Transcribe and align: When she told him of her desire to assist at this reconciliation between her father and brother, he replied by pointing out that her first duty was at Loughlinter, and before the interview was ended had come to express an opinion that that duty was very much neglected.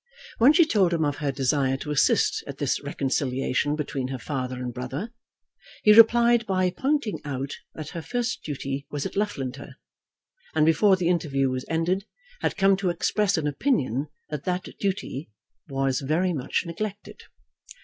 When 0.39 0.51
she 0.51 0.65
told 0.65 0.93
him 0.95 1.05
of 1.05 1.17
her 1.17 1.31
desire 1.31 1.77
to 1.77 1.91
assist 1.91 2.43
at 2.47 2.57
this 2.57 2.81
reconciliation 2.81 3.75
between 3.75 4.07
her 4.07 4.17
father 4.17 4.55
and 4.55 4.73
brother, 4.73 5.13
he 5.83 5.93
replied 5.93 6.47
by 6.47 6.71
pointing 6.71 7.19
out 7.23 7.57
that 7.75 7.89
her 7.89 8.01
first 8.01 8.41
duty 8.43 8.87
was 8.89 9.05
at 9.05 9.15
Loughlinter, 9.15 9.75
and 10.55 10.65
before 10.65 10.95
the 10.95 11.07
interview 11.07 11.51
was 11.51 11.65
ended 11.69 12.05
had 12.39 12.57
come 12.57 12.75
to 12.77 12.89
express 12.89 13.37
an 13.37 13.45
opinion 13.45 14.07
that 14.31 14.43
that 14.45 14.67
duty 14.79 15.29
was 15.67 16.01
very 16.01 16.33
much 16.33 16.63
neglected. 16.65 17.21